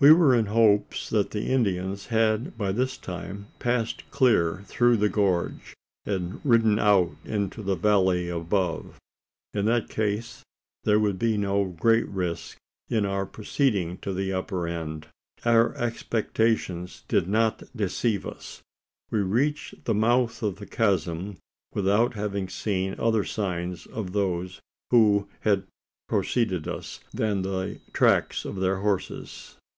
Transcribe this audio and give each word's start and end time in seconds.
We 0.00 0.10
were 0.10 0.34
in 0.34 0.46
hopes 0.46 1.08
that 1.10 1.30
the 1.30 1.44
Indians 1.44 2.06
had 2.06 2.58
by 2.58 2.72
this 2.72 2.96
time 2.96 3.46
passed 3.60 4.02
clear 4.10 4.62
through 4.64 4.96
the 4.96 5.08
gorge, 5.08 5.76
and 6.04 6.40
ridden 6.44 6.80
out 6.80 7.12
into 7.24 7.62
the 7.62 7.76
valley 7.76 8.28
above. 8.28 8.98
In 9.54 9.66
that 9.66 9.88
case 9.88 10.42
there 10.82 10.98
would 10.98 11.20
be 11.20 11.36
no 11.36 11.66
great 11.66 12.08
risk 12.08 12.56
in 12.88 13.06
our 13.06 13.24
proceeding 13.24 13.96
to 13.98 14.12
the 14.12 14.32
upper 14.32 14.66
end. 14.66 15.06
Our 15.44 15.72
expectations 15.76 17.04
did 17.06 17.28
not 17.28 17.62
deceive 17.76 18.26
us. 18.26 18.60
We 19.12 19.20
reached 19.20 19.84
the 19.84 19.94
mouth 19.94 20.42
of 20.42 20.56
the 20.56 20.66
chasm 20.66 21.36
without 21.74 22.14
having 22.14 22.48
seen 22.48 22.96
other 22.98 23.22
signs 23.22 23.86
of 23.86 24.14
those 24.14 24.58
who 24.90 25.28
had 25.42 25.62
proceeded 26.08 26.66
us, 26.66 26.98
than 27.14 27.42
the 27.42 27.78
tracks 27.92 28.44
of 28.44 28.56
their 28.56 28.78
horses. 28.78 29.58